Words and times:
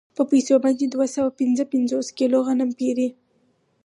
په 0.17 0.23
پیسو 0.31 0.53
باندې 0.63 0.85
دوه 0.93 1.05
سوه 1.15 1.29
پنځه 1.39 1.63
پنځوس 1.73 2.07
کیلو 2.17 2.37
غنم 2.47 2.69
پېري 2.79 3.09